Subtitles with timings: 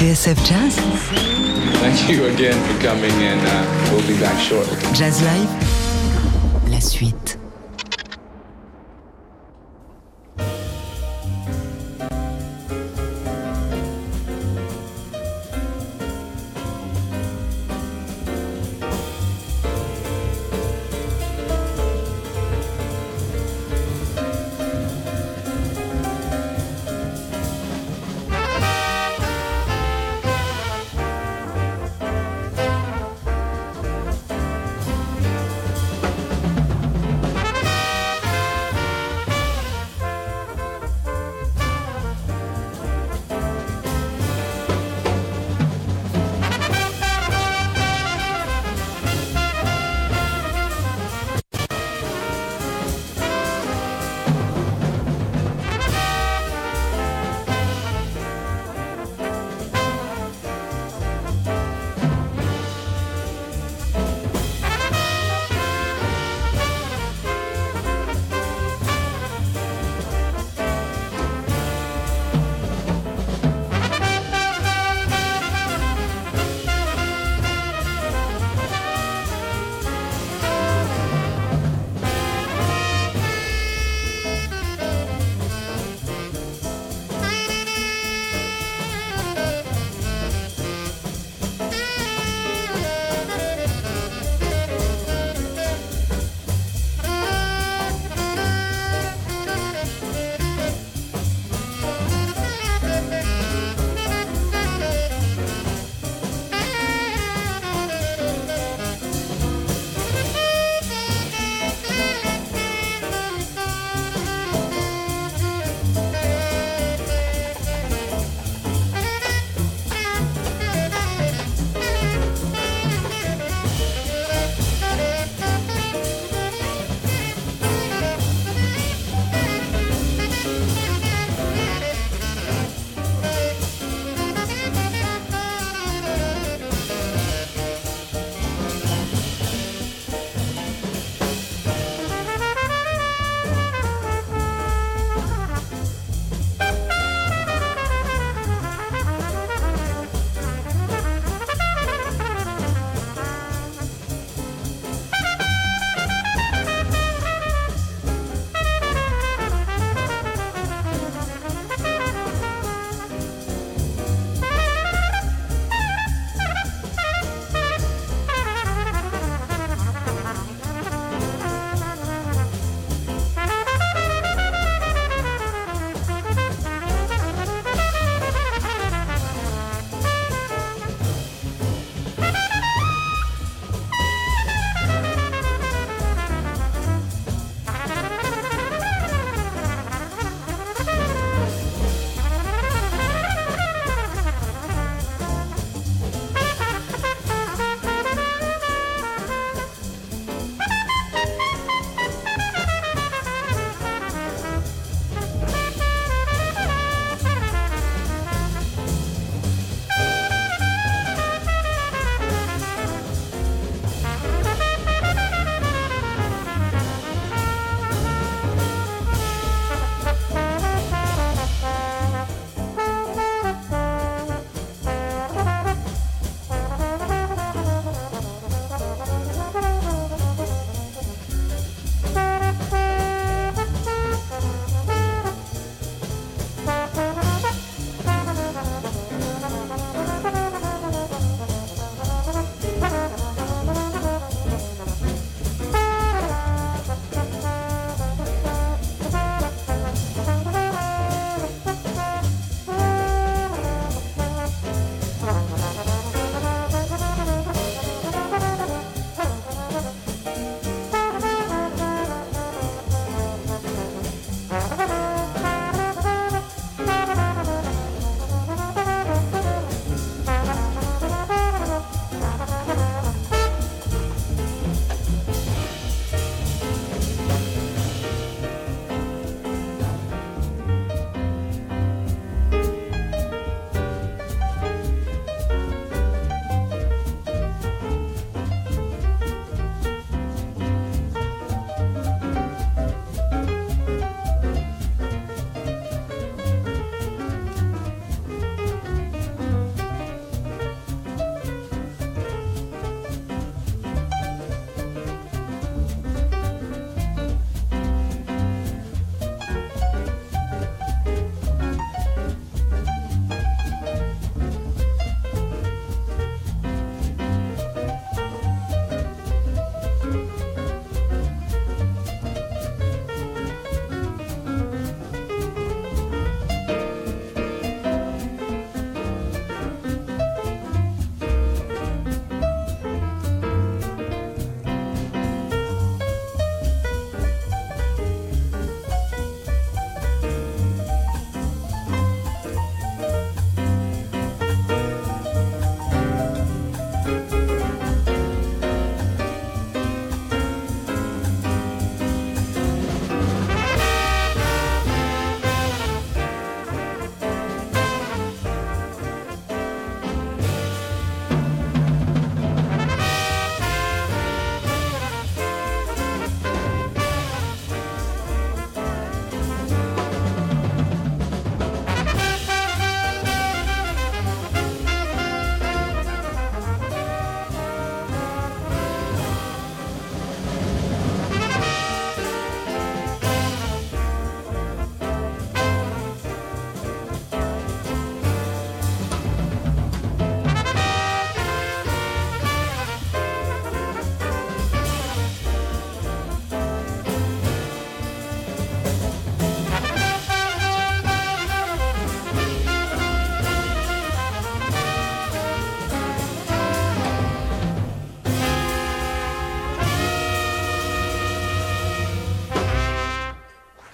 [0.00, 0.76] TSF Jazz
[1.80, 4.78] Thank you again for coming and uh, we'll be back shortly.
[4.94, 7.39] Jazz Live La suite.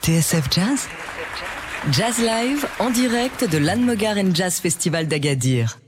[0.07, 0.89] TSF Jazz?
[1.91, 3.85] Jazz Live en direct de l'Anne
[4.33, 5.81] Jazz Festival d'Agadir.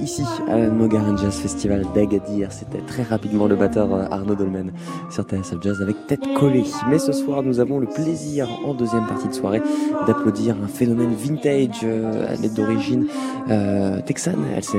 [0.00, 2.52] Ici, à Mogaran Jazz Festival d'Agadir.
[2.52, 4.72] C'était très rapidement le batteur euh, Arnaud Dolmen
[5.10, 6.64] sur TSF Jazz avec tête collée.
[6.88, 9.62] Mais ce soir, nous avons le plaisir, en deuxième partie de soirée,
[10.06, 11.80] d'applaudir un phénomène vintage.
[11.84, 13.06] Euh, elle est d'origine
[13.50, 14.44] euh, texane.
[14.56, 14.78] Elle s'est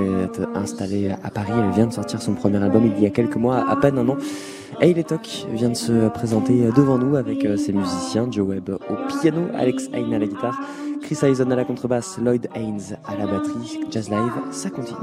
[0.56, 1.54] installée à Paris.
[1.56, 4.10] Elle vient de sortir son premier album il y a quelques mois, à peine un
[4.10, 4.18] an.
[4.81, 9.44] Hayley Talk vient de se présenter devant nous avec ses musiciens, Joe Webb au piano,
[9.54, 10.60] Alex Hain à la guitare,
[11.15, 13.81] Chris à la contrebasse, Lloyd Haynes à la batterie.
[13.92, 14.98] Jazz Live, ça continue.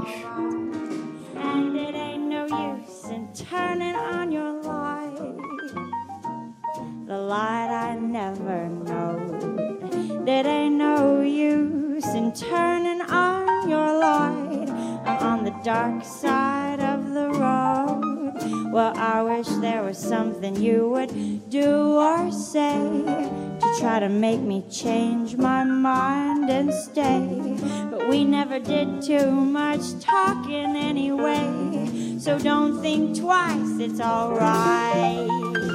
[7.07, 10.25] The light I never know.
[10.25, 14.69] There ain't no use in turning on your light.
[15.05, 18.71] On the dark side of the road.
[18.73, 23.49] Well, I wish there was something you would do or say
[23.79, 27.57] try to make me change my mind and stay.
[27.89, 32.17] But we never did too much talking anyway.
[32.19, 35.70] So don't think twice, it's alright.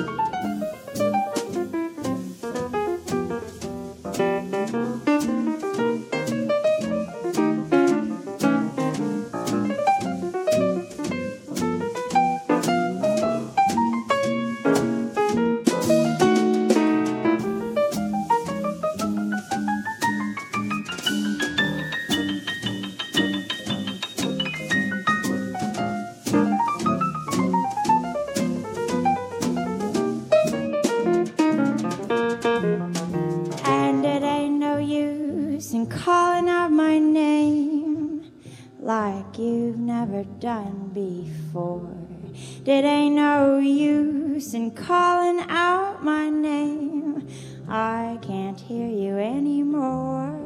[42.65, 47.29] It ain't no use in calling out my name.
[47.69, 50.39] I can't hear you anymore.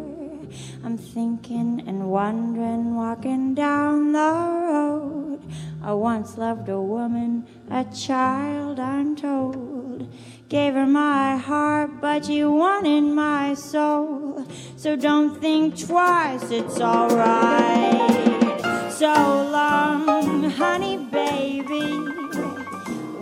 [0.84, 5.40] I'm thinking and wondering, walking down the road.
[5.82, 10.12] I once loved a woman, a child, I'm told.
[10.48, 14.46] Gave her my heart, but you wanted my soul.
[14.76, 18.19] So don't think twice, it's alright
[19.00, 21.88] so long, honey baby.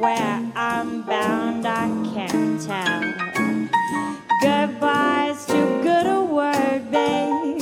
[0.02, 3.02] Where I'm bound, I can't tell.
[4.42, 7.60] Goodbye's too good a word, babe.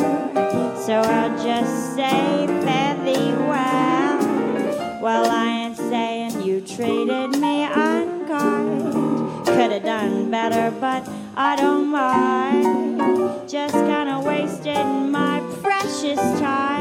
[0.79, 5.03] So I'll just say fare thee well.
[5.03, 8.95] Well, I ain't saying you treated me unkind.
[9.45, 11.07] Could have done better, but
[11.37, 13.47] I don't mind.
[13.47, 16.76] Just kinda wasted my precious time.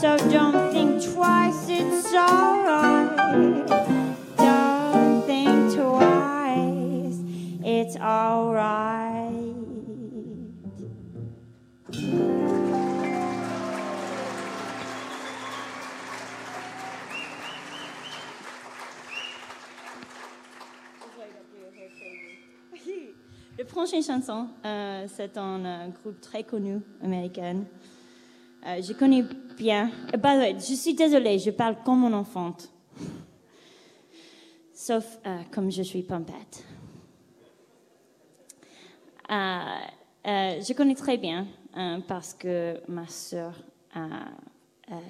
[0.00, 3.16] So don't think twice, it's alright.
[4.36, 7.18] Don't think twice,
[7.64, 9.32] it's alright.
[23.58, 27.64] Le prochain chanson, euh, c'est un euh, groupe très connu américain.
[28.66, 29.22] Euh, je connais
[29.56, 29.92] bien.
[30.12, 32.68] Euh, je suis désolée, je parle comme mon enfante.
[34.74, 36.64] Sauf euh, comme je suis pompette.
[39.28, 41.46] je connais très bien
[42.08, 43.54] parce que ma sœur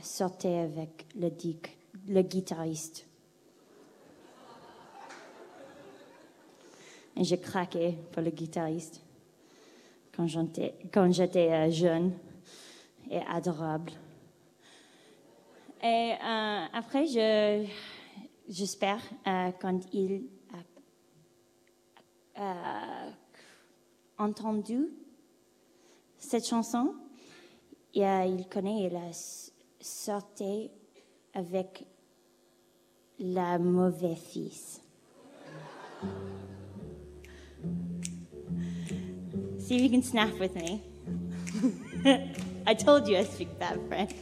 [0.02, 1.30] sortait avec le,
[2.08, 3.06] le guitariste.
[7.16, 9.00] Et j'ai craqué pour le guitariste
[10.14, 10.26] quand
[11.10, 12.12] j'étais jeune
[13.10, 13.92] et adorable.
[15.82, 17.66] Et euh, après, je,
[18.48, 20.24] j'espère euh, quand il
[22.36, 23.10] a euh,
[24.18, 24.88] entendu
[26.18, 26.94] cette chanson,
[27.94, 29.12] il connaît, il a
[31.34, 31.86] avec
[33.18, 34.82] la mauvaise fils.
[39.58, 40.80] See if you can snap with me.
[42.68, 44.12] I told you I speak bad French.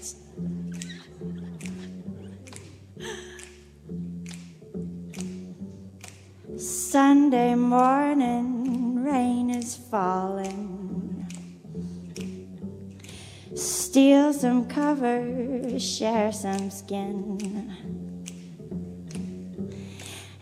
[6.58, 11.26] Sunday morning, rain is falling.
[13.54, 18.03] Steal some cover, share some skin.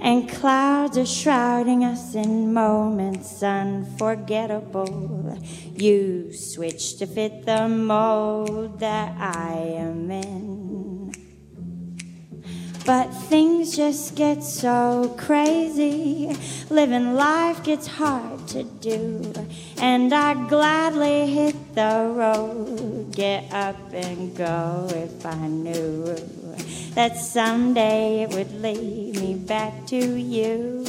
[0.03, 5.39] And clouds are shrouding us in moments unforgettable.
[5.77, 11.13] You switch to fit the mold that I am in.
[12.85, 16.37] But things just get so crazy.
[16.69, 19.33] Living life gets hard to do.
[19.79, 23.13] And I gladly hit the road.
[23.13, 26.42] Get up and go if I knew
[26.95, 30.85] that someday it would lead me back to you.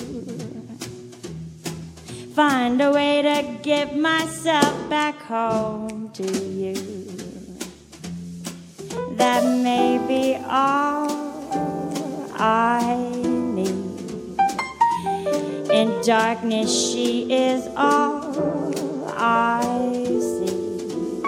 [2.35, 6.73] Find a way to get myself back home to you.
[9.17, 11.07] That may be all
[12.33, 13.69] I need.
[15.71, 19.61] In darkness, she is all I
[20.19, 21.21] see.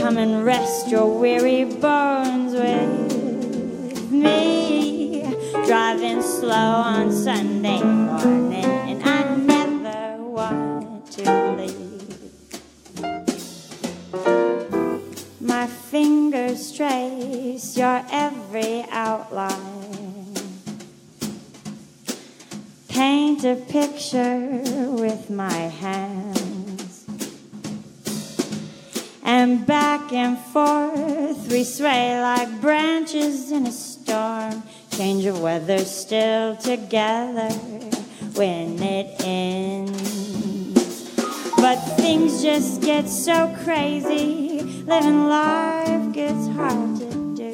[0.00, 3.01] Come and rest your weary bones with
[4.12, 5.22] me.
[5.66, 11.82] Driving slow on Sunday morning, and I never want to leave.
[15.40, 20.34] My fingers trace your every outline.
[22.88, 27.06] Paint a picture with my hands.
[29.24, 33.72] And back and forth we sway like branches in a
[34.12, 34.62] storm.
[34.90, 37.50] Change of weather, still together
[38.36, 41.08] when it ends.
[41.56, 44.60] But things just get so crazy.
[44.84, 47.10] Living life gets hard to
[47.42, 47.52] do.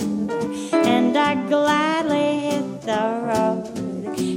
[0.72, 3.64] And I gladly hit the road.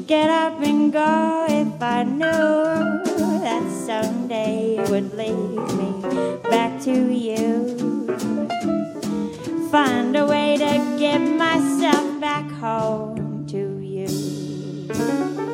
[0.05, 5.89] Get up and go if I knew that someday would lead me
[6.51, 7.41] back to you.
[9.71, 15.50] Find a way to get myself back home to you.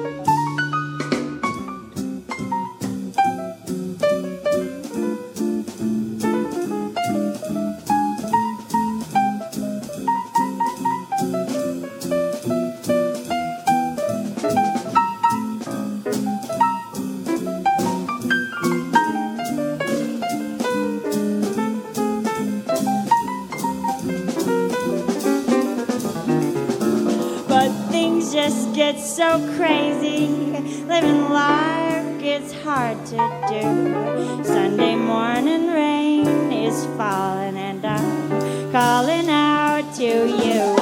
[28.48, 30.26] Just get so crazy.
[30.88, 33.18] Living life gets hard to
[33.50, 34.42] do.
[34.42, 40.77] Sunday morning rain is falling, and I'm calling out to you.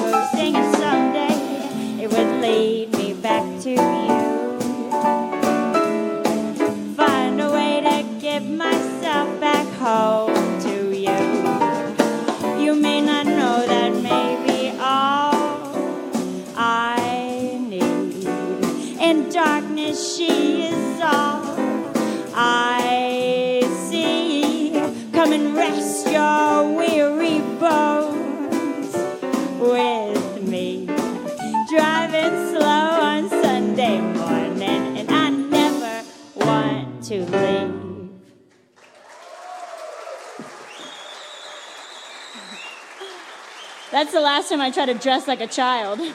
[43.95, 46.01] That's the last time I tried to dress like a child.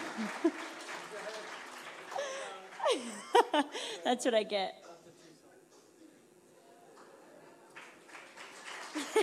[4.05, 4.75] That's what I get.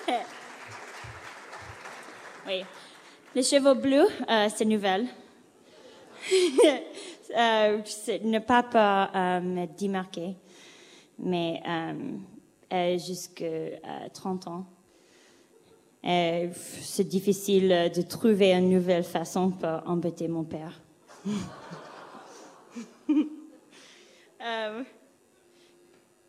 [2.48, 2.66] oui.
[3.36, 5.06] Les cheveux bleus, euh, c'est nouvelle.
[7.38, 7.82] Euh,
[8.24, 10.38] ne pas pas euh, me démarquer,
[11.20, 12.18] mais euh,
[12.72, 14.66] euh, jusqu'à 30 ans.
[16.08, 16.50] Euh,
[16.82, 20.82] c'est difficile euh, de trouver une nouvelle façon pour embêter mon père.
[24.40, 24.84] Euh,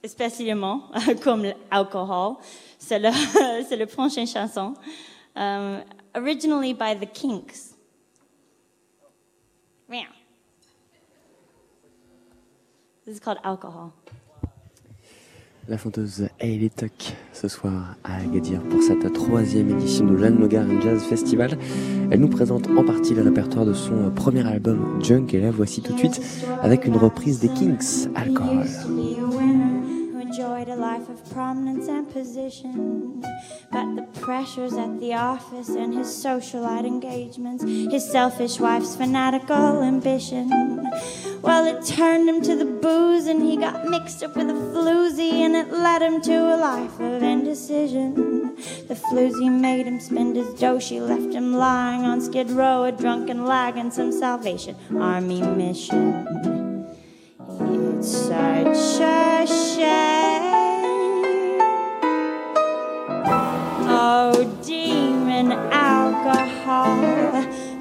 [0.04, 0.90] spécialement
[1.22, 2.36] comme l'alcool.
[2.78, 3.10] C'est le,
[3.68, 4.74] c'est le prochaine chanson.
[5.36, 7.74] Um, originally by the Kinks.
[9.88, 10.06] Yeah.
[13.04, 13.92] This is called alcohol.
[15.68, 20.64] La chanteuse Hayley Tuck ce soir à Agadir pour cette troisième édition de l'Anne Mogar
[20.80, 21.58] Jazz Festival.
[22.10, 25.82] Elle nous présente en partie le répertoire de son premier album Junk et la voici
[25.82, 26.22] tout de suite
[26.62, 28.64] avec une reprise des Kings, Alcohol.
[30.28, 33.24] Enjoyed a life of prominence and position.
[33.72, 40.50] But the pressures at the office and his socialite engagements, his selfish wife's fanatical ambition.
[41.40, 45.32] Well, it turned him to the booze and he got mixed up with a floozy
[45.46, 48.54] and it led him to a life of indecision.
[48.86, 52.92] The floozy made him spend his dough, she left him lying on Skid Row, a
[52.92, 56.57] drunken lag and some Salvation Army mission.
[57.98, 59.88] It's such a shame.
[63.90, 67.02] Oh, demon alcohol,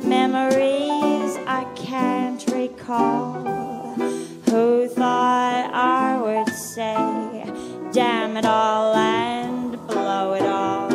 [0.04, 3.44] memories I can't recall.
[4.50, 7.46] Who thought I would say,
[7.92, 10.90] damn it all and blow it all?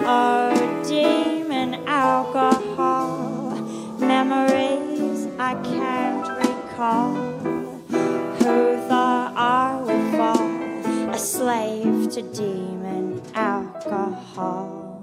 [0.00, 3.54] Oh, demon alcohol,
[4.00, 7.25] memories I can't recall
[8.56, 15.02] who thought I would fall a slave to demon alcohol.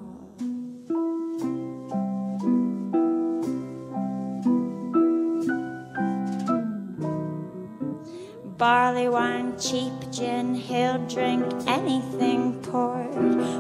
[8.58, 13.14] Barley wine, cheap gin, he'll drink anything poured,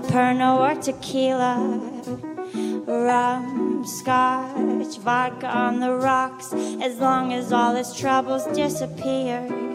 [0.09, 1.53] Pernod or tequila,
[2.87, 6.51] rum, scotch, vodka on the rocks,
[6.81, 9.72] as long as all his troubles disappeared.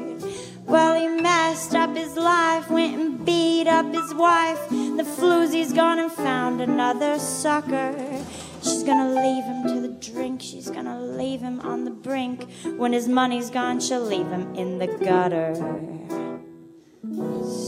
[0.68, 4.68] Well, he messed up his life, went and beat up his wife.
[4.68, 7.96] The floozy's gone and found another sucker.
[8.62, 12.46] She's gonna leave him to the drink, she's gonna leave him on the brink.
[12.76, 15.54] When his money's gone, she'll leave him in the gutter.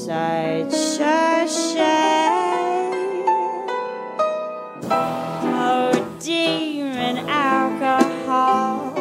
[0.04, 2.90] Such a shame.
[4.92, 8.92] Oh, demon alcohol,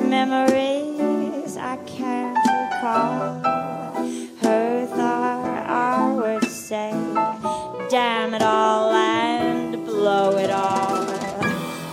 [0.00, 0.69] memories
[8.30, 11.04] damn it all and blow it all?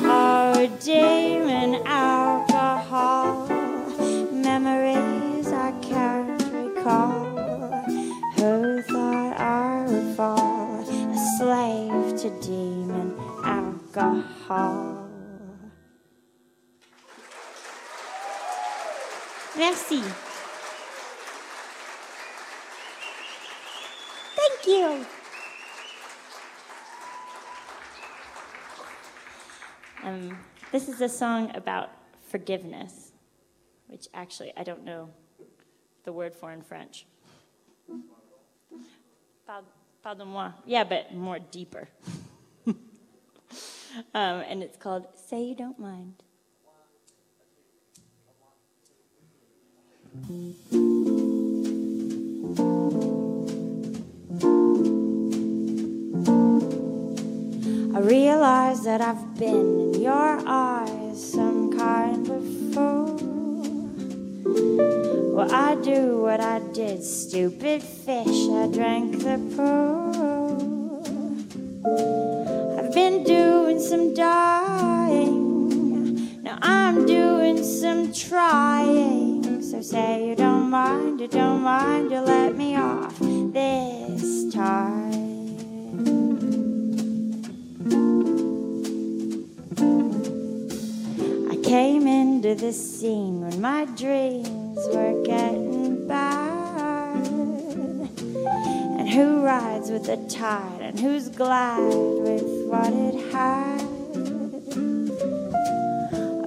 [0.02, 3.47] Oh, demon alcohol,
[4.32, 7.26] memories I can't recall.
[8.36, 15.10] Who thought I would fall a slave to demon alcohol?
[19.58, 20.04] Merci.
[24.36, 25.16] Thank you.
[30.08, 30.38] Um,
[30.72, 31.89] this is a song about
[32.30, 33.12] forgiveness,
[33.88, 35.10] which actually I don't know
[36.06, 37.06] the word for in French.
[40.02, 40.52] Pardon-moi.
[40.65, 41.89] Yeah, but more deeper.
[42.67, 42.78] um,
[44.13, 46.24] and it's called Say You Don't Mind.
[57.97, 63.15] I realize that I've been in your eyes some kind of fool.
[65.33, 68.49] Well, I do what I did, stupid fish.
[68.51, 71.01] I drank the pool.
[72.77, 75.33] I've been doing some dying.
[76.43, 79.63] Now I'm doing some trying.
[79.63, 83.87] So say you don't mind, you don't mind, you let me off this
[92.47, 97.27] into this scene when my dreams were getting bad.
[98.97, 103.81] And who rides with the tide and who's glad with what it had?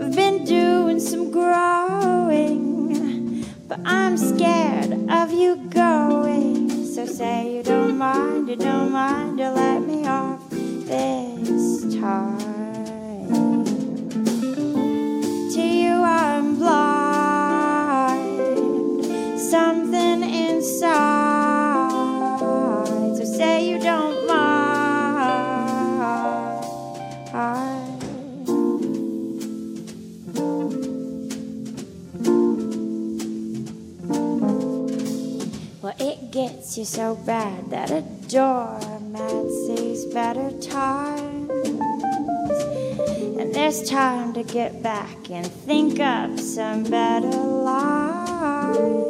[0.01, 6.87] I've been doing some growing, but I'm scared of you going.
[6.87, 12.50] So say you don't mind, you don't mind, you let me off this time.
[19.51, 21.91] Something inside.
[23.17, 24.61] So say you don't mind.
[35.83, 41.51] Well, it gets you so bad that a doormat sees better times.
[43.41, 49.10] And there's time to get back and think up some better lines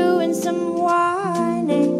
[0.00, 1.94] doing some whining.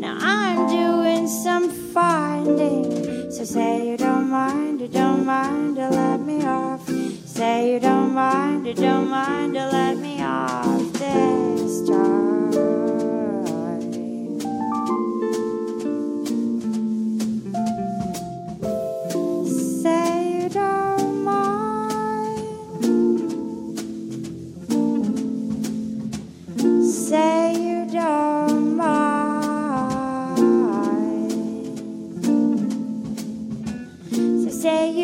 [0.00, 3.30] Now I'm doing some finding.
[3.30, 6.88] So say you don't mind, you don't mind to let me off.
[7.36, 12.15] Say you don't mind, you don't mind to let me off this time.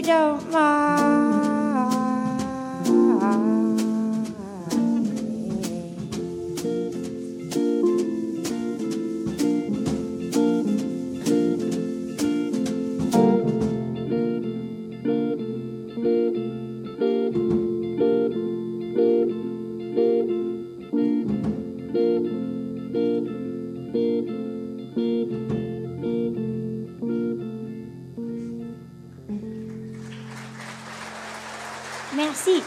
[0.04, 0.91] So say
[32.14, 32.62] Merci.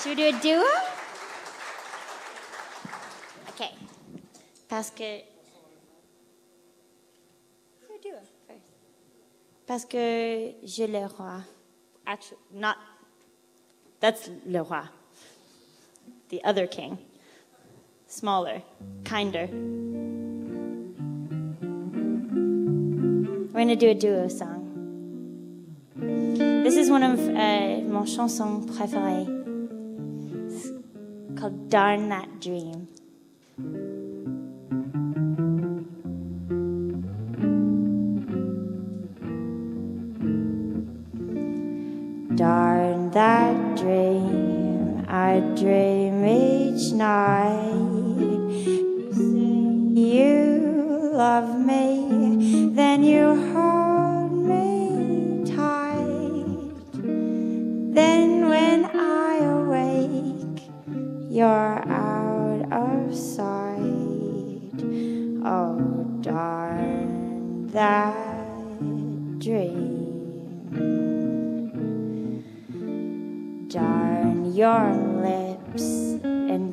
[0.00, 0.64] Should we do a duo?
[3.48, 3.72] Okay.
[4.68, 5.22] Parce que.
[7.80, 8.62] Do duo first.
[9.66, 11.42] Parce que je le roi.
[12.06, 12.76] Actually, not.
[13.98, 14.88] That's le roi.
[16.28, 16.98] The other king.
[18.06, 18.62] Smaller,
[19.04, 19.48] kinder.
[23.48, 24.57] We're going to do a duo song.
[26.68, 29.26] This is one of uh, mon chanson préférée.
[30.44, 30.68] It's
[31.40, 32.88] called Darn That Dream.
[42.36, 47.72] Darn that dream I dream each night.
[48.76, 52.07] You say you love me,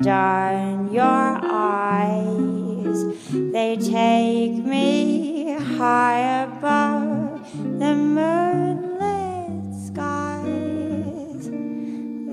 [0.06, 2.98] darn your eyes.
[3.32, 11.50] They take me high above the moonlit skies.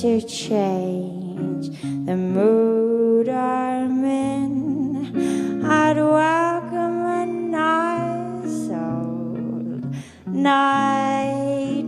[0.00, 1.68] to change
[2.06, 9.84] the mood I'm in, I'd welcome a nice old
[10.26, 11.82] nightmare.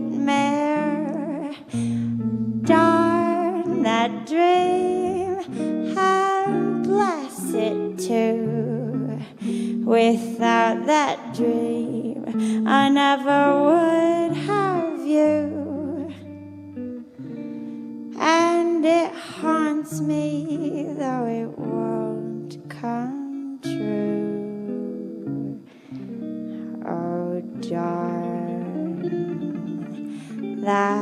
[2.61, 5.39] Darn that dream
[5.97, 9.19] and bless it too.
[9.85, 14.22] Without that dream, I never would
[18.85, 25.61] And it haunts me, though it won't come true.
[26.85, 28.99] Oh, darn
[30.59, 30.99] that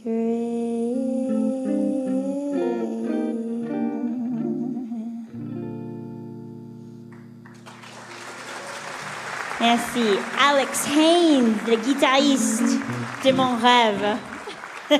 [0.00, 0.84] dream.
[9.58, 10.20] Merci.
[10.38, 12.78] Alex Haynes, le guitariste
[13.24, 14.33] de mon rêve.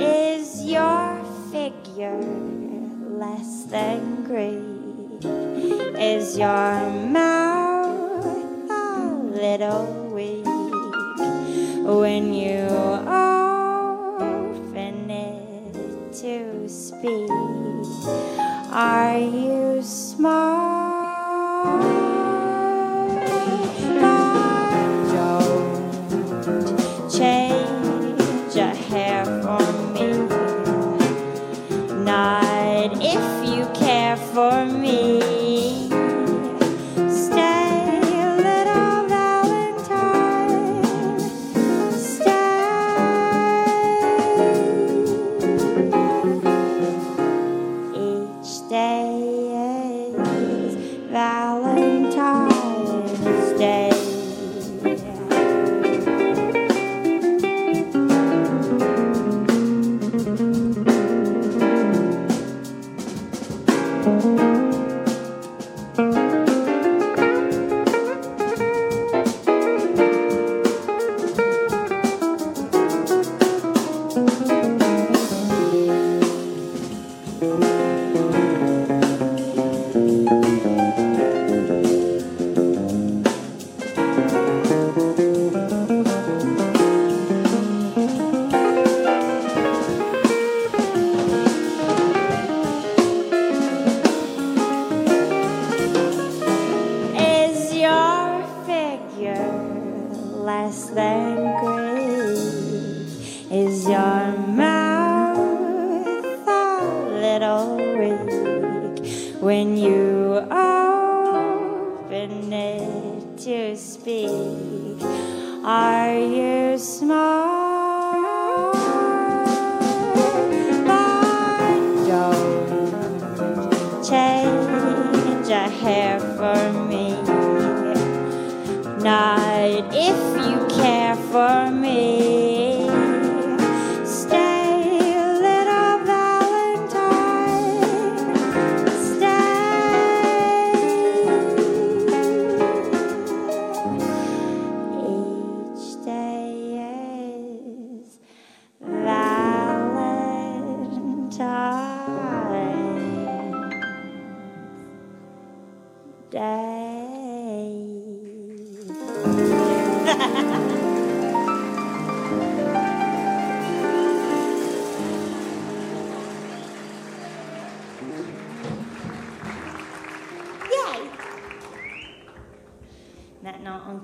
[0.00, 2.20] Is your figure
[3.22, 5.24] less than great?
[5.96, 7.43] Is your mouth?
[12.14, 12.53] when you.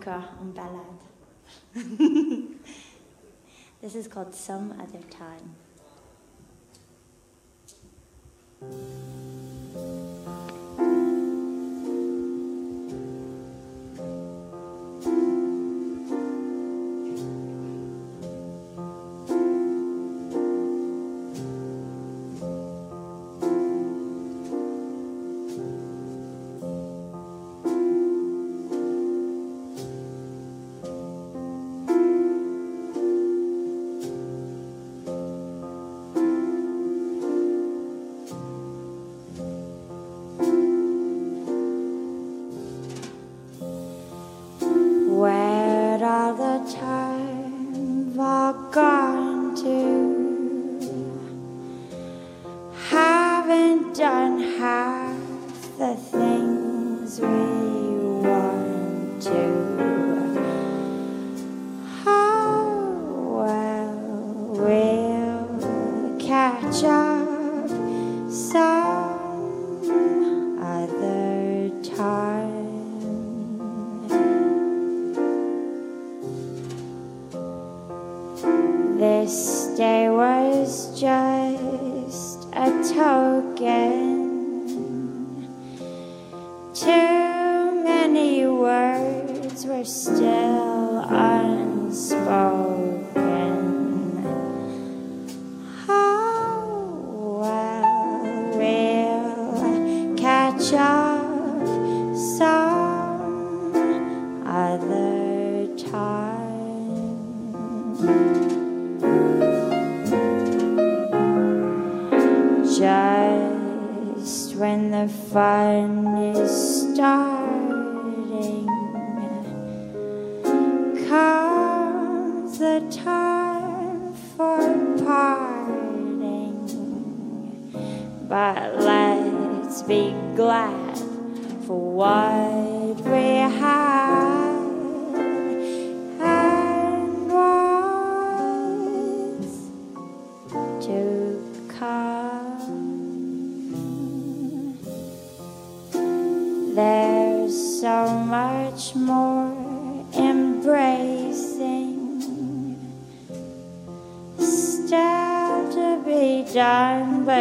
[3.83, 5.57] this is called Some Other Time.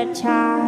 [0.05, 0.58] child.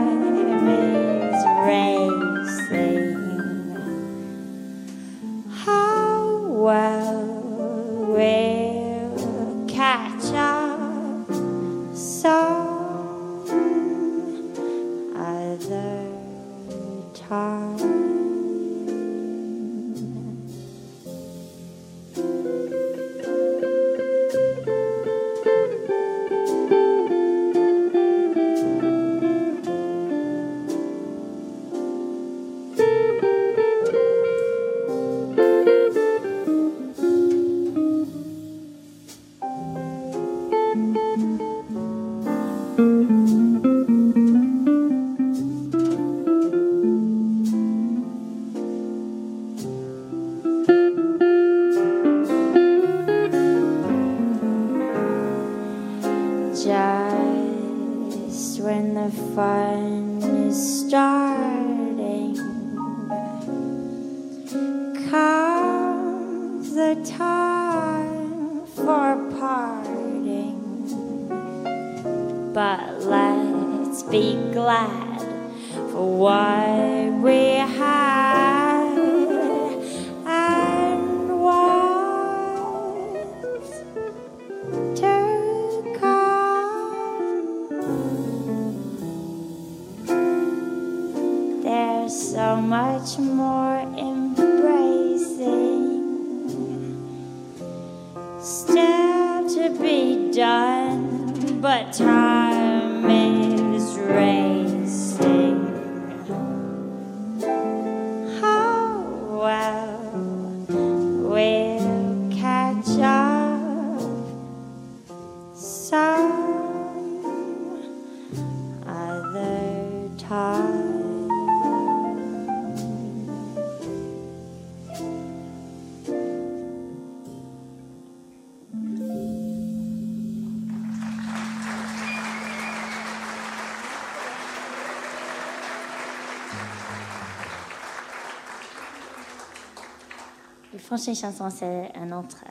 [140.73, 142.43] Le français chanson, c'est un autre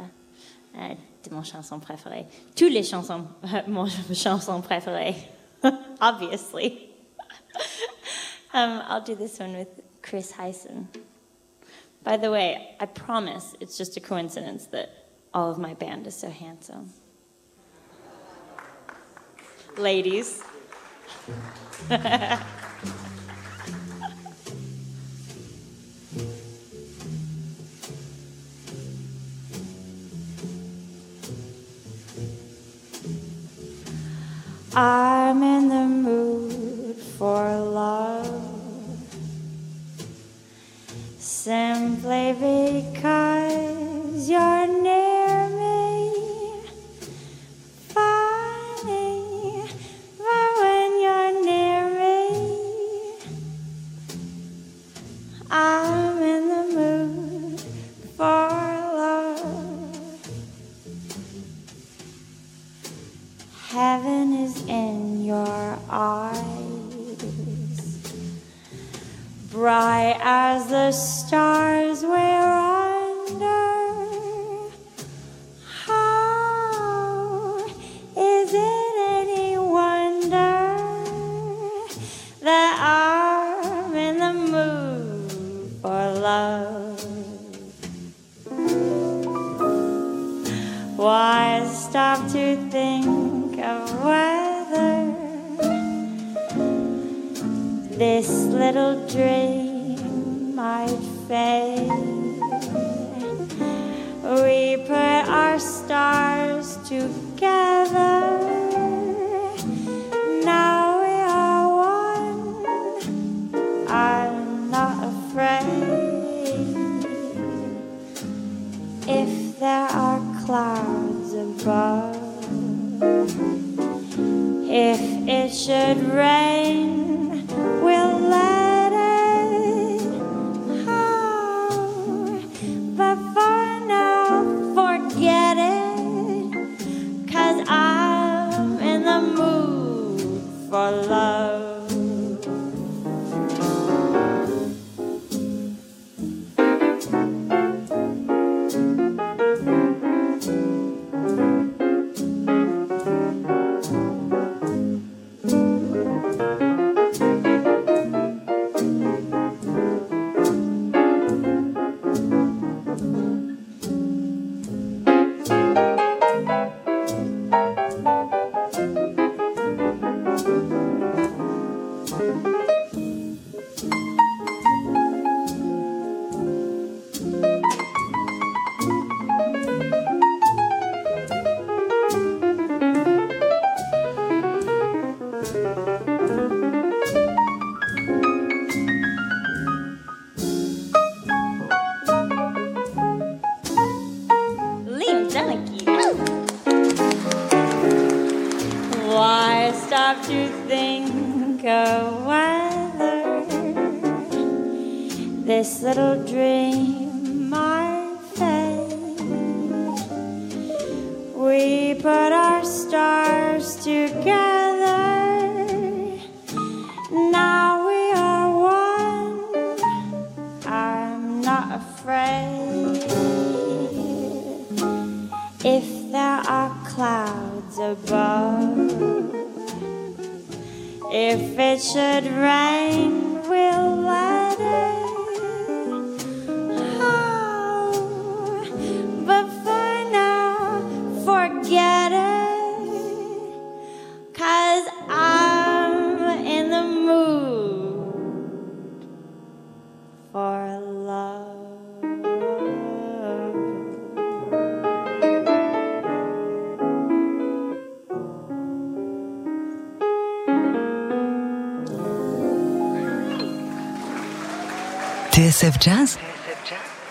[0.77, 0.95] euh,
[1.25, 2.27] de mon chanson préférée.
[2.55, 5.15] Toutes les chansons, euh, mon chanson préférée,
[6.01, 6.91] obviously.
[8.55, 9.69] um, I'll do this one with
[10.03, 10.89] Chris Heisen.
[12.03, 14.91] By the way, I promise it's just a coincidence that
[15.33, 16.93] all of my band is so handsome.
[19.77, 20.43] Ladies.
[34.73, 35.20] I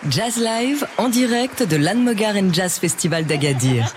[0.07, 3.91] Jazz Live en direct de l'Anne Jazz Festival d'Agadir.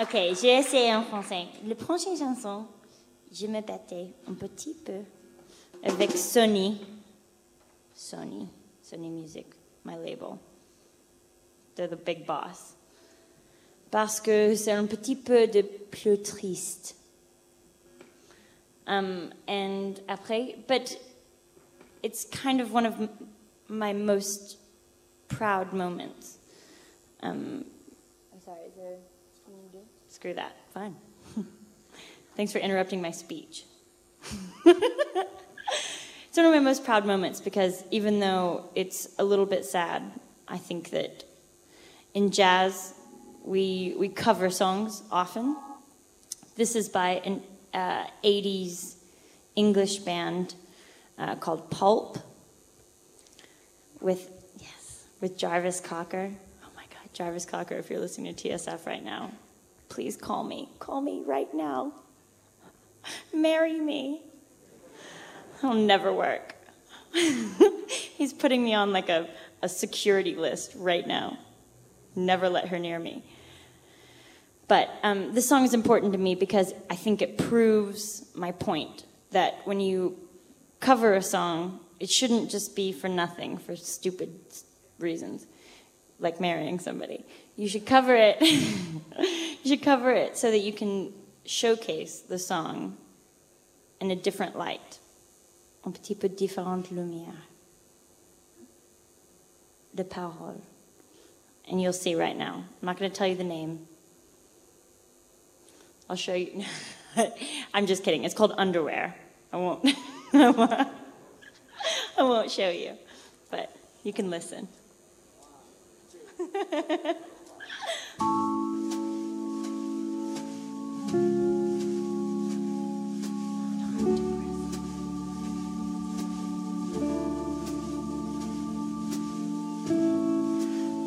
[0.00, 1.46] Ok, j'ai essayé en français.
[1.66, 2.66] La prochaine chanson,
[3.32, 5.00] je me battais un petit peu
[5.82, 6.80] avec Sony.
[7.92, 8.48] Sony,
[8.82, 9.46] Sony Music,
[9.84, 10.38] my label.
[11.74, 12.76] They're the big boss.
[13.90, 16.94] Parce que c'est un petit peu de plus triste.
[18.86, 20.98] Um, and après, but
[22.02, 23.08] it's kind of one of
[23.68, 24.58] my most
[25.28, 26.38] proud moments.
[27.22, 27.64] Um,
[28.32, 28.96] I'm sorry, is there
[29.44, 29.84] something to do?
[30.08, 30.56] Screw that.
[30.74, 30.96] Fine.
[32.36, 33.64] Thanks for interrupting my speech.
[34.64, 40.02] it's one of my most proud moments because even though it's a little bit sad,
[40.48, 41.24] I think that
[42.14, 42.94] in jazz
[43.44, 45.56] we we cover songs often.
[46.56, 47.42] This is by an
[47.72, 48.96] uh, 80s
[49.56, 50.54] English band
[51.18, 52.18] uh, called Pulp
[54.00, 56.30] with yes with Jarvis Cocker.
[56.64, 57.76] Oh my God, Jarvis Cocker!
[57.76, 59.30] If you're listening to TSF right now,
[59.88, 60.68] please call me.
[60.78, 61.92] Call me right now.
[63.34, 64.22] Marry me.
[65.58, 66.56] It'll never work.
[67.88, 69.28] He's putting me on like a,
[69.60, 71.38] a security list right now.
[72.16, 73.24] Never let her near me.
[74.68, 79.04] But um, this song is important to me because I think it proves my point
[79.30, 80.16] that when you
[80.82, 84.38] cover a song, it shouldn't just be for nothing, for stupid
[84.98, 85.46] reasons,
[86.18, 87.24] like marrying somebody.
[87.56, 88.40] You should cover it.
[88.42, 91.14] you should cover it so that you can
[91.46, 92.98] showcase the song
[94.00, 94.98] in a different light,
[95.86, 97.46] un petit peu différente lumière
[99.94, 100.60] de parole.
[101.68, 102.64] And you'll see right now.
[102.80, 103.86] I'm not going to tell you the name.
[106.10, 106.64] I'll show you.
[107.74, 108.24] I'm just kidding.
[108.24, 109.14] It's called underwear.
[109.52, 109.88] I won't.
[110.34, 110.86] I
[112.18, 112.96] won't show you,
[113.50, 113.70] but
[114.02, 114.66] you can listen.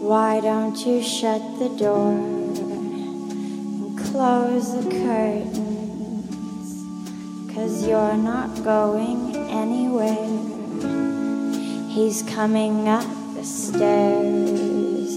[0.05, 5.84] Why don't you shut the door and close the curtains?
[7.55, 10.27] Cause you're not going anywhere.
[11.87, 15.15] He's coming up the stairs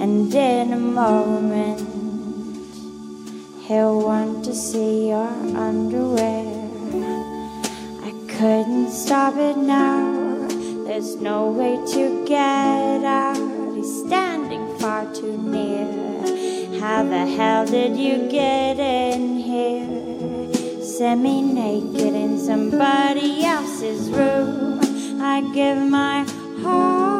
[0.00, 1.80] And in a moment,
[3.66, 5.26] he'll want to see your
[5.56, 6.46] underwear.
[8.04, 10.46] I couldn't stop it now.
[10.86, 13.74] There's no way to get out.
[13.74, 15.88] He's standing far too near.
[16.78, 19.49] How the hell did you get in here?
[21.00, 24.78] Semi naked in somebody else's room.
[25.18, 26.26] I give my
[26.62, 27.19] whole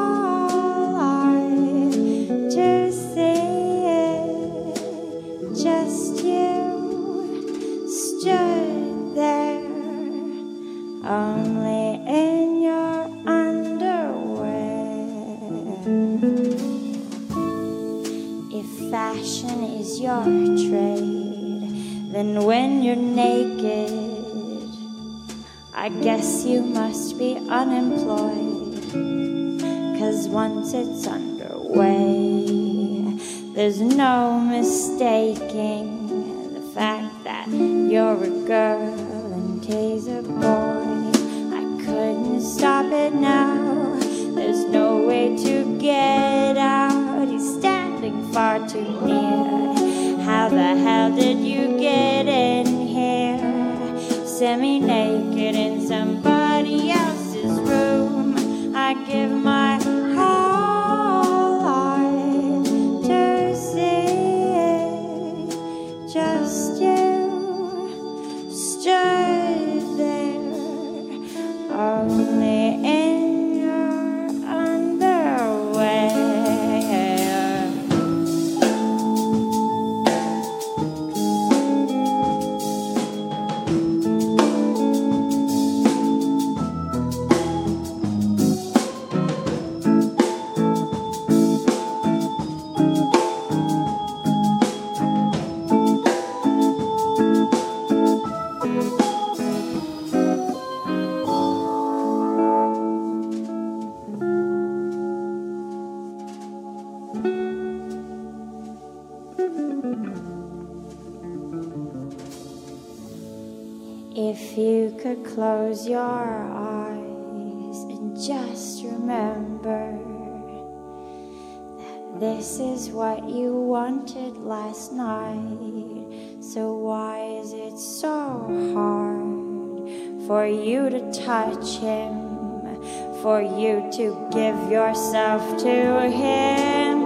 [134.71, 137.03] yourself to him?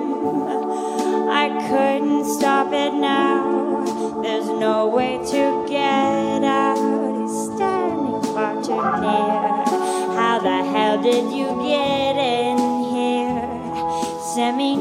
[1.30, 4.20] I couldn't stop it now.
[4.22, 6.76] There's no way to get out.
[6.76, 9.64] He's standing far too near.
[10.14, 14.20] How the hell did you get in here?
[14.34, 14.76] Semi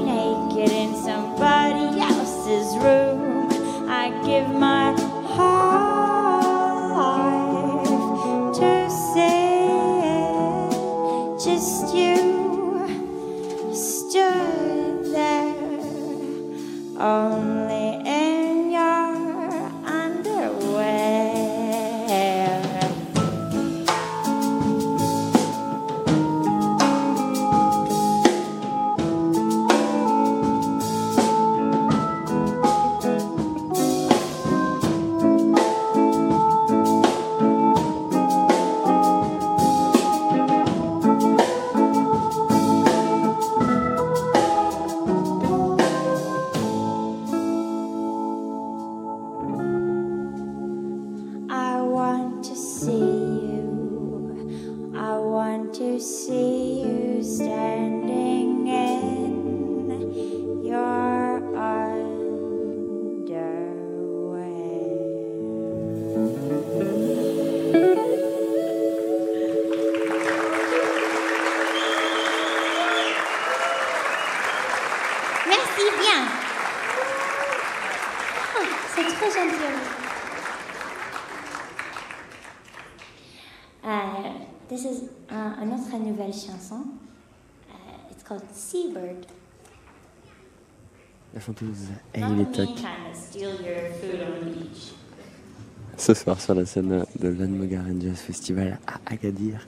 [95.97, 99.67] ce soir sur la scène de l'Anmogar Jazz Festival à Agadir.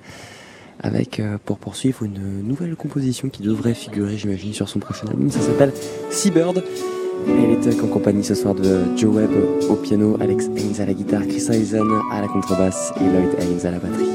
[0.81, 5.31] Avec, euh, pour poursuivre, une nouvelle composition qui devrait figurer, j'imagine, sur son prochain album.
[5.31, 5.71] Ça s'appelle
[6.11, 6.63] Seabird.
[7.27, 9.31] Elle est en compagnie ce soir de Joe Webb
[9.69, 13.65] au piano, Alex Haynes à la guitare, Chris Eisen à la contrebasse et Lloyd Haynes
[13.65, 14.14] à la batterie.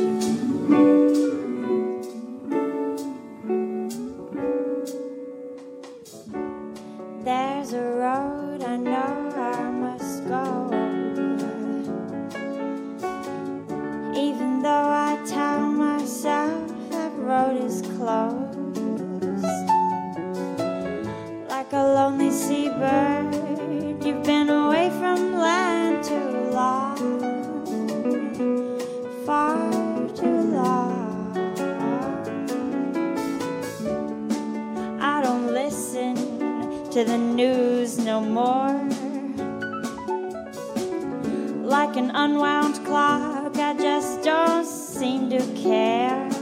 [42.01, 46.40] An unwound clock, I just don't seem to care.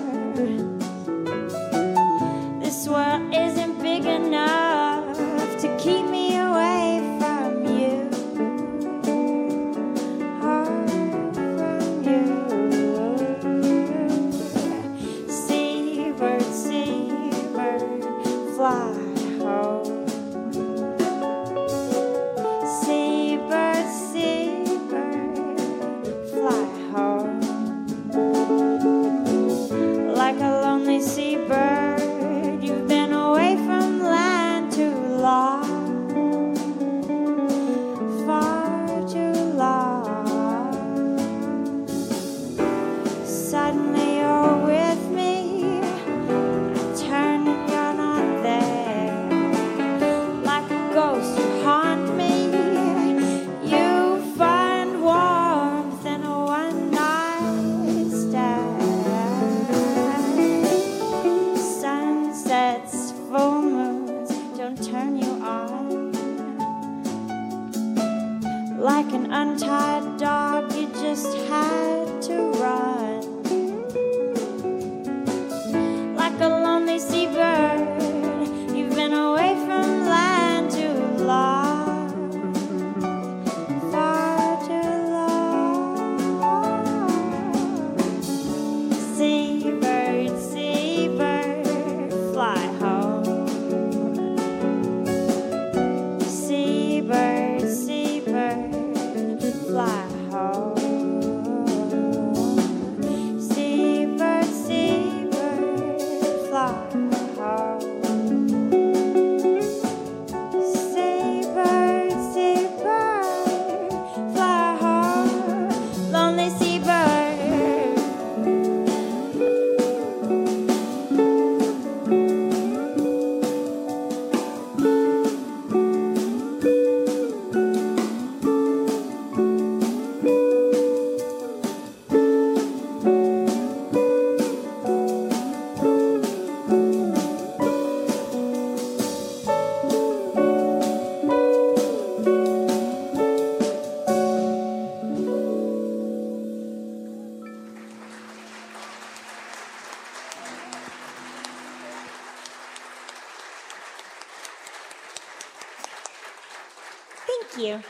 [157.51, 157.82] Thank you.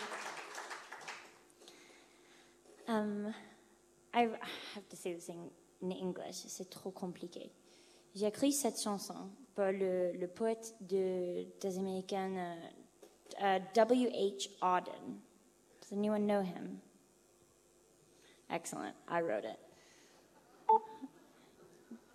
[2.87, 3.35] Um,
[4.15, 4.29] I
[4.75, 5.51] have to say this in,
[5.83, 7.51] in English, c'est trop compliqué.
[8.15, 12.57] J'ai écrit cette chanson pour le, le poète de, des Américains
[13.41, 14.49] uh, uh, W.H.
[14.63, 15.21] Auden.
[15.81, 16.81] Does anyone know him?
[18.51, 18.95] Excellent.
[19.09, 19.59] I wrote it.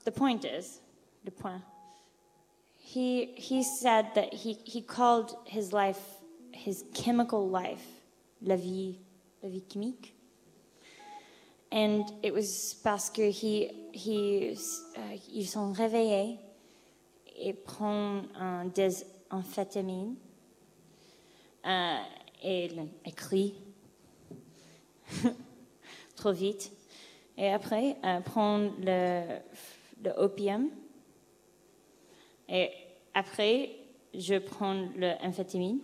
[0.05, 0.79] The point is,
[1.23, 1.61] the point,
[2.77, 6.22] he, he said that he, he called his life
[6.65, 7.85] his chemical life,
[8.41, 8.97] la vie,
[9.41, 10.13] la vie chimique.
[11.71, 14.55] And it was parce que he, he,
[14.97, 16.37] euh, ils sont réveillés
[17.35, 20.15] et prennent un des amphétamines
[21.65, 21.97] euh,
[22.43, 22.69] et
[23.05, 23.55] écrit
[26.15, 26.71] trop vite.
[27.37, 29.39] Et après, euh, prendre le,
[30.03, 30.69] le opium.
[32.47, 32.69] Et
[33.15, 33.71] après,
[34.13, 35.79] je prends l'amphétamine.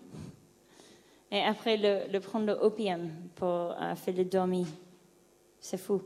[1.32, 3.48] Et après, le, prendre l'opium pour
[3.80, 4.66] euh, faire le dormir.
[5.60, 6.02] C'est fou.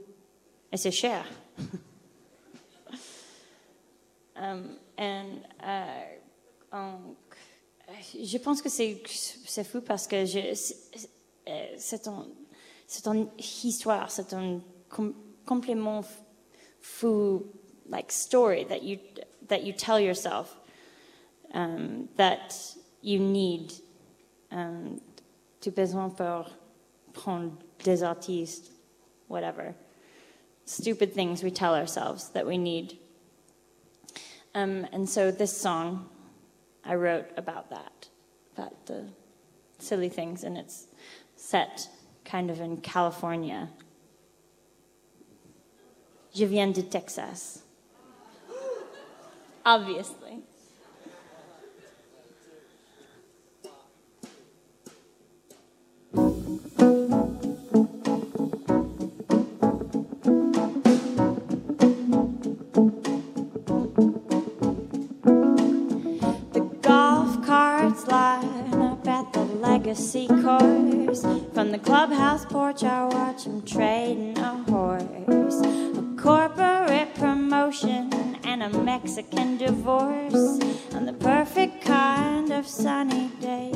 [0.72, 1.26] Et c'est cher.
[4.36, 5.40] um, and,
[6.72, 7.16] en-
[8.22, 9.02] je pense que c'est,
[9.64, 10.56] fou parce que c'est,
[11.78, 12.26] c'est, un,
[12.88, 14.60] c'est une histoire, c'est un
[14.90, 15.14] com-
[15.46, 16.02] complément
[16.82, 17.46] fou,
[17.90, 18.98] like story that you,
[19.48, 20.58] that you tell yourself
[21.54, 23.72] um, that you need
[24.52, 25.00] um,
[25.64, 26.50] tu as besoin pour
[27.14, 28.72] prendre des artistes,
[29.30, 29.74] whatever.
[30.66, 32.98] Stupid things we tell ourselves that we need.
[34.54, 36.10] Um, and so this song
[36.84, 38.10] I wrote about that,
[38.56, 39.06] about the
[39.80, 40.88] silly things, and it's
[41.38, 41.88] set
[42.26, 43.70] kind of in California.
[46.34, 47.62] Je viens de Texas.
[49.66, 50.44] Obviously.
[69.96, 71.22] See cars.
[71.54, 78.12] From the clubhouse porch, I watch him trading a horse, a corporate promotion,
[78.44, 80.60] and a Mexican divorce
[80.96, 83.72] on the perfect kind of sunny day.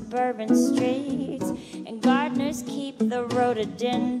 [0.00, 1.50] suburban streets,
[1.86, 4.19] and gardeners keep the rhododendron.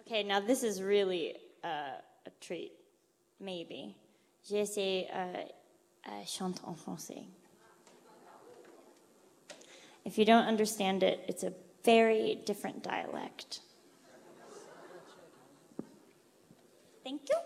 [0.00, 2.72] Okay, now this is really uh, a treat,
[3.38, 3.96] maybe.
[4.48, 5.44] J'essaie uh,
[6.06, 7.26] uh, chante en français.
[10.04, 11.52] If you don't understand it, it's a
[11.84, 13.60] very different dialect.
[17.04, 17.36] Thank you.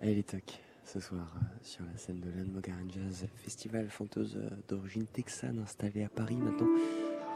[0.00, 0.65] Hailey Tuck.
[0.86, 6.04] Ce soir euh, sur la scène de l'Anne Jazz Festival, fanteuse euh, d'origine texane installée
[6.04, 6.68] à Paris maintenant.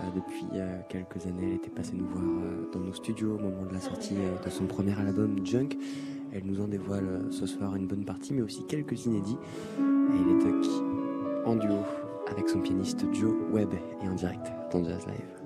[0.00, 0.46] Euh, depuis
[0.88, 2.24] quelques années, elle était passée nous voir
[2.72, 5.76] dans nos studios au moment de la sortie de son premier album Junk.
[6.32, 9.36] Elle nous en dévoile ce soir une bonne partie, mais aussi quelques inédits.
[9.78, 11.80] Et il est en duo
[12.30, 15.40] avec son pianiste Joe Webb et en direct dans Jazz Live.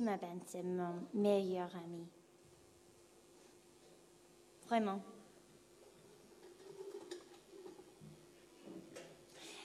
[0.00, 2.06] Ma bande, c'est mon meilleur ami.
[4.66, 5.00] Vraiment.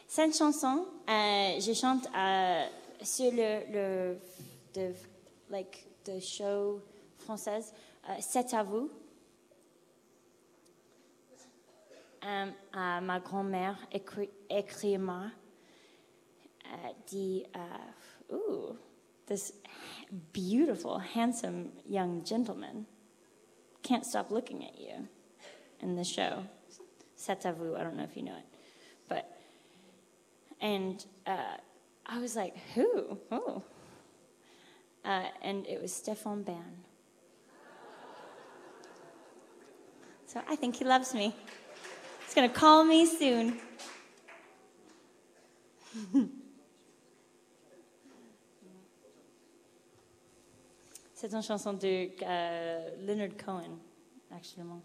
[0.08, 2.66] Cette chanson, euh, je chante euh,
[3.02, 4.18] sur le,
[6.20, 6.82] show
[7.20, 7.74] française
[8.10, 8.90] euh, C'est à vous.
[12.74, 14.30] ma grand-mère écrit,
[17.08, 17.46] dit,
[19.30, 19.54] this
[20.34, 22.86] beautiful, handsome young gentleman
[23.84, 25.08] can't stop looking at you
[25.80, 26.44] in the show.
[27.16, 27.46] C'est.
[27.46, 28.46] I don't know if you know it,
[29.08, 29.40] but
[30.60, 31.58] and uh,
[32.06, 33.18] I was like, who?
[33.32, 33.64] Oh,
[35.06, 36.84] uh, and it was Stéphane Bern.
[40.26, 41.36] So I think he loves me.
[42.26, 43.60] He's gonna call me soon.
[51.22, 53.78] C'est une chanson de uh, Leonard Cohen,
[54.32, 54.82] actuellement.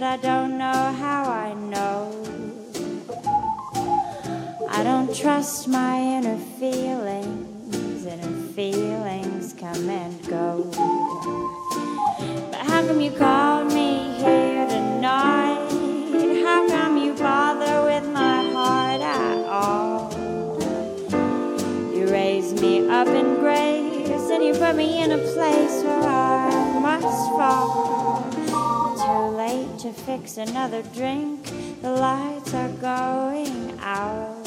[0.00, 2.10] But I don't know how I know.
[4.66, 10.64] I don't trust my inner feelings, inner feelings come and go.
[12.50, 15.68] But how come you called me here tonight?
[16.46, 20.10] How come you bother with my heart at all?
[21.94, 26.78] You raised me up in grace and you put me in a place where I
[26.80, 27.89] must fall.
[29.80, 31.42] To fix another drink,
[31.80, 34.46] the lights are going out.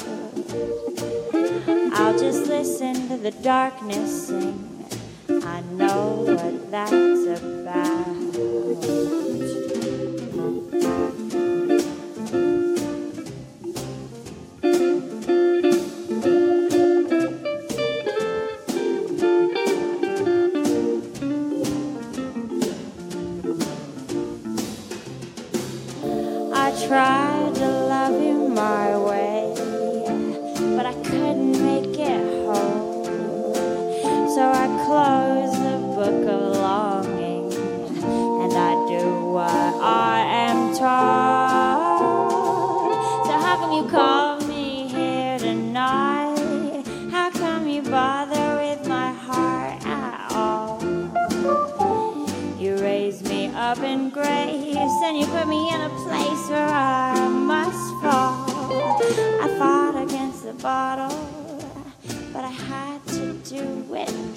[1.94, 4.86] I'll just listen to the darkness sing.
[5.28, 9.33] I know what that's about.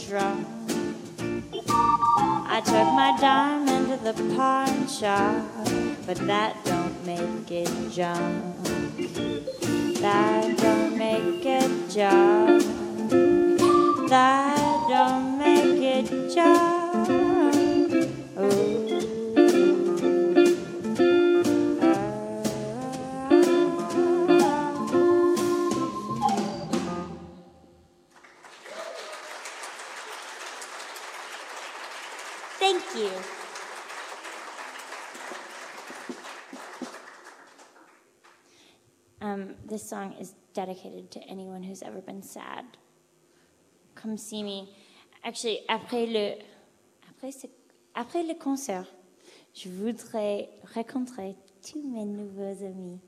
[0.09, 0.23] I
[2.65, 5.45] took my diamond to the pawn shop,
[6.07, 8.57] but that don't make it junk.
[10.01, 12.63] That don't make it junk.
[14.09, 14.46] That
[39.87, 42.65] song is dedicated to anyone who's ever been sad.
[43.95, 44.69] Come see me.
[45.25, 46.43] Actually, après le,
[47.95, 48.87] après, le concert,
[49.55, 53.01] je voudrais rencontrer tous mes nouveaux amis.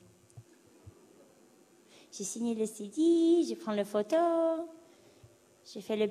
[2.10, 4.16] J'ai signé le CD, je prends le photo,
[5.72, 6.08] j'ai fait le,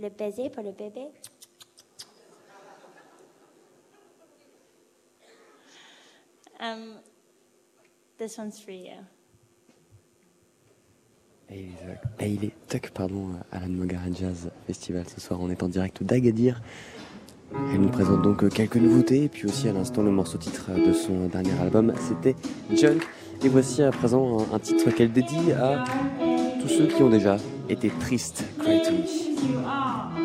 [0.00, 1.08] le baiser pour le bébé.
[6.58, 7.00] Um,
[8.18, 9.04] this one's for you.
[12.18, 15.38] Hayley Tuck, pardon, à la Mogaran Jazz Festival ce soir.
[15.40, 16.60] On est en direct d'Agadir.
[17.72, 20.92] Elle nous présente donc quelques nouveautés et puis aussi à l'instant le morceau titre de
[20.92, 22.34] son dernier album, c'était
[22.74, 22.98] Junk.
[23.44, 25.84] Et voici à présent un titre qu'elle dédie à
[26.60, 27.36] tous ceux qui ont déjà
[27.68, 28.44] été tristes.
[28.58, 30.15] Cry to me.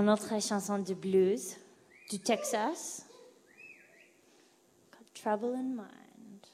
[0.00, 1.56] une autre chanson de blues
[2.08, 3.06] du Texas,
[5.14, 6.46] Trouble in Mind,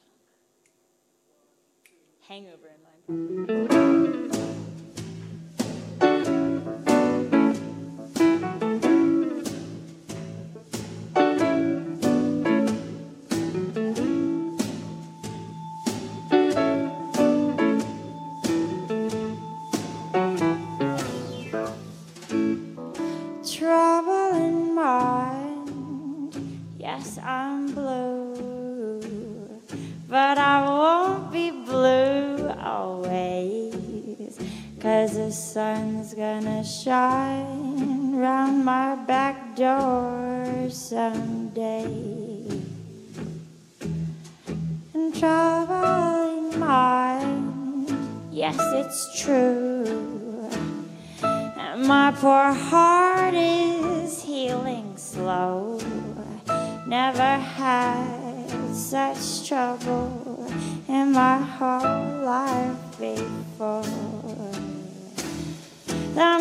[2.27, 2.69] Hangover
[3.07, 3.76] in Mind.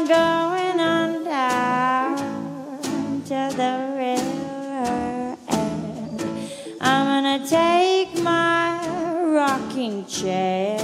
[0.09, 6.21] I'm going on down to the river and
[6.81, 8.79] I'm gonna take my
[9.25, 10.79] rocking chair.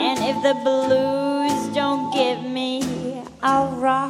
[0.00, 4.09] And if the blues don't give me, I'll rock.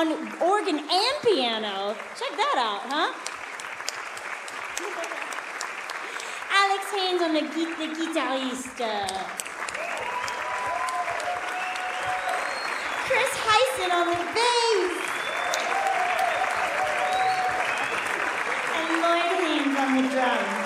[0.00, 1.94] On organ and piano.
[2.16, 3.12] Check that out, huh?
[6.60, 8.96] Alex Haynes on the, gu- the guitariste.
[13.04, 14.94] Chris Heisen on the bass.
[18.78, 20.59] And Lloyd Haynes on the drums.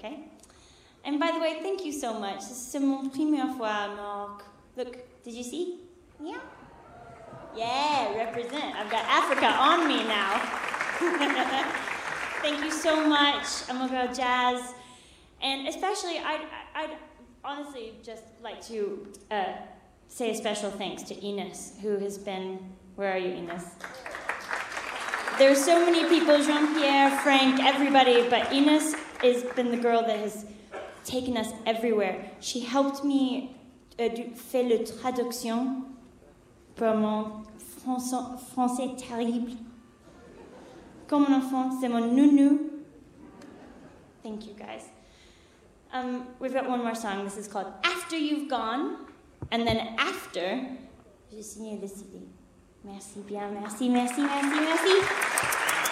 [0.00, 0.18] Okay.
[1.04, 2.40] And by the way, thank you so much.
[2.40, 4.44] C'est mon première fois York.
[4.76, 5.80] Look, did you see?
[6.22, 6.38] Yeah.
[7.56, 8.76] Yeah, represent.
[8.76, 10.38] I've got Africa on me now.
[12.42, 14.74] thank you so much, Amogirl Jazz.
[15.42, 16.96] And especially, I'd, I'd
[17.44, 19.52] honestly just like to uh,
[20.08, 22.58] say a special thanks to Ines, who has been.
[22.96, 23.64] Where are you, Ines?
[25.38, 30.18] There's so many people Jean Pierre, Frank, everybody, but Ines has been the girl that
[30.18, 30.46] has
[31.04, 32.30] taken us everywhere.
[32.40, 33.56] She helped me
[33.98, 35.84] uh, do, faire le traduction
[36.76, 39.56] pour mon français, français terrible.
[41.06, 42.70] Comme un enfant, c'est mon nounou.
[44.22, 44.84] Thank you, guys.
[45.92, 47.24] Um, we've got one more song.
[47.24, 49.06] This is called After You've Gone.
[49.50, 50.60] And then after,
[51.32, 52.28] j'ai signé le CD.
[52.84, 55.89] Merci bien, merci, merci, merci, merci.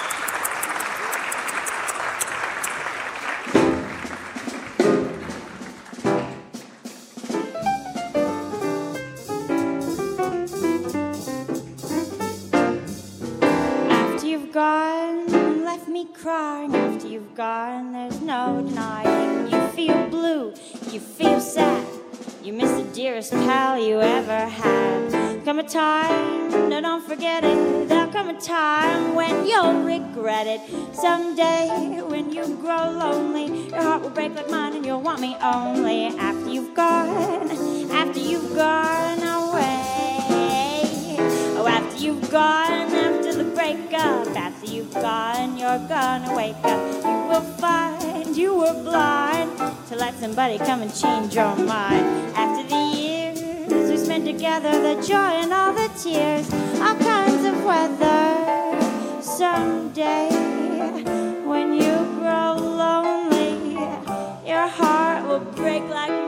[23.18, 25.44] Dearest pal you ever had.
[25.44, 27.88] Come a time, no, don't forget it.
[27.88, 30.60] There'll come a time when you'll regret it.
[30.94, 35.36] Someday, when you grow lonely, your heart will break like mine and you'll want me
[35.42, 37.50] only after you've gone,
[37.90, 41.16] after you've gone away.
[41.58, 47.04] Oh, after you've gone, after the breakup, after you've gone, you're gonna wake up.
[47.04, 49.58] You will find you were blind
[49.88, 52.06] to let somebody come and change your mind.
[52.36, 52.87] After the
[54.08, 59.20] together, the joy and all the tears, all kinds of weather.
[59.20, 60.28] Someday,
[61.44, 63.74] when you grow lonely,
[64.46, 66.27] your heart will break like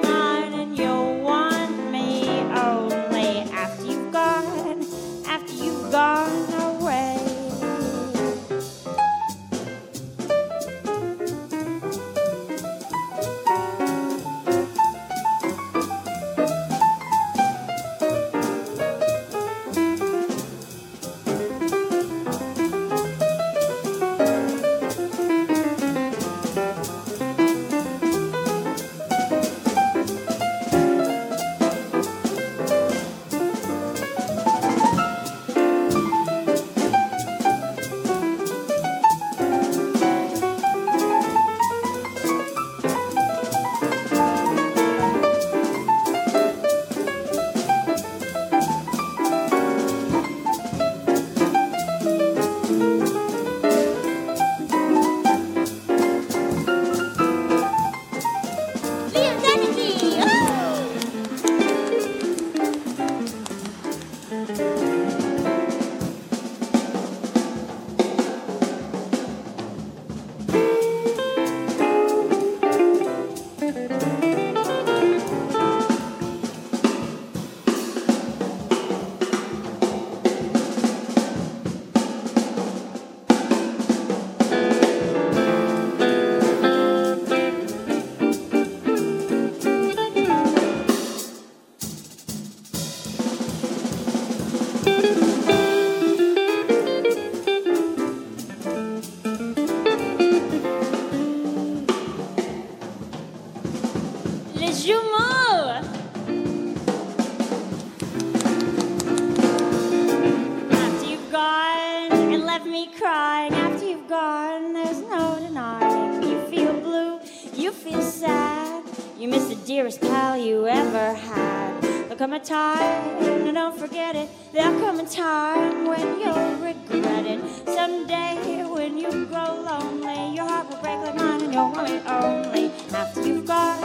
[131.69, 133.85] me only after you've gone,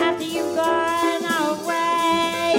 [0.00, 2.54] after you've gone away.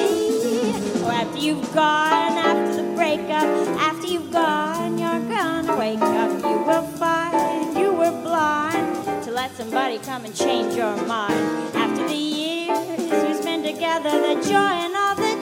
[1.04, 6.32] Oh, after you've gone, after the breakup, after you've gone, you're gonna wake up.
[6.42, 11.76] You will find you were blind to let somebody come and change your mind.
[11.76, 15.39] After the years we spent together, the joy and all the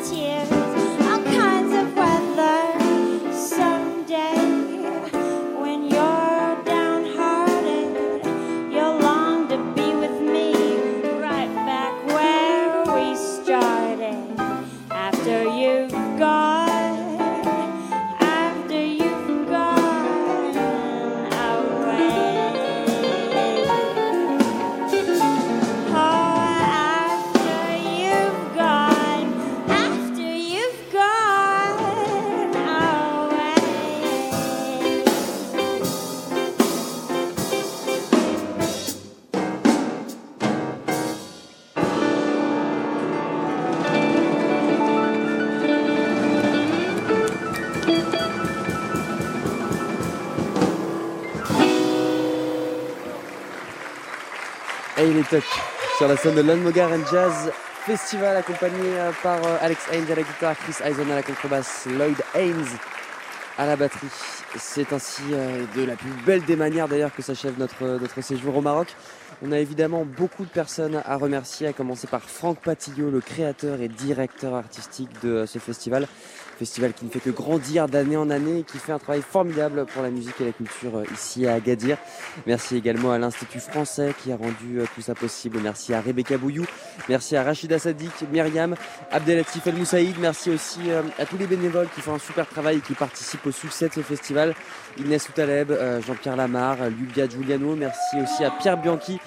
[55.97, 57.51] sur la scène de l'Unmogar and Jazz
[57.87, 61.87] Festival accompagné euh, par euh, Alex Haynes à la guitare, Chris Eisen à la contrebasse,
[61.87, 62.67] Lloyd Haynes
[63.57, 64.07] à la batterie.
[64.57, 68.55] C'est ainsi euh, de la plus belle des manières d'ailleurs que s'achève notre, notre séjour
[68.55, 68.89] au Maroc.
[69.41, 73.81] On a évidemment beaucoup de personnes à remercier, à commencer par Franck Patillot, le créateur
[73.81, 76.07] et directeur artistique de ce festival.
[76.57, 79.85] Festival qui ne fait que grandir d'année en année et qui fait un travail formidable
[79.85, 81.97] pour la musique et la culture euh, ici à Agadir.
[82.47, 85.59] Merci également à l'Institut français qui a rendu euh, tout ça possible.
[85.61, 86.65] Merci à Rebecca Bouillou,
[87.09, 88.75] merci à Rachida Sadik, Myriam,
[89.11, 90.15] Abdelatif El Moussaïd.
[90.19, 93.45] Merci aussi euh, à tous les bénévoles qui font un super travail et qui participent
[93.45, 94.55] au succès de ce festival.
[94.97, 95.71] Inès Outaleb,
[96.07, 97.75] Jean-Pierre Lamar, Livia Giuliano.
[97.75, 99.19] Merci aussi à Pierre Bianchi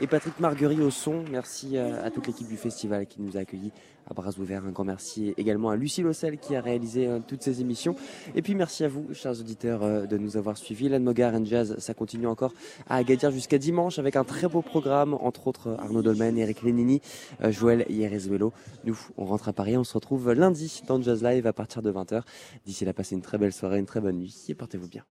[0.00, 1.24] et Patrick Marguerite au son.
[1.30, 3.72] Merci euh, à toute l'équipe du festival qui nous a accueillis
[4.08, 4.64] à bras ouverts.
[4.64, 7.94] Un grand merci également à Lucie Lossel qui a réalisé euh, toutes ces émissions.
[8.34, 10.88] Et puis merci à vous, chers auditeurs, euh, de nous avoir suivis.
[10.88, 12.52] L'Anmogar and Jazz, ça continue encore
[12.88, 17.00] à Agadir jusqu'à dimanche avec un très beau programme, entre autres Arnaud Dolmen, Eric Lenini,
[17.42, 18.52] euh, Joël Hierezuelo.
[18.84, 21.92] Nous, on rentre à Paris, on se retrouve lundi dans Jazz Live à partir de
[21.92, 22.22] 20h.
[22.64, 25.04] D'ici là, passez une très belle soirée, une très bonne nuit et portez-vous bien.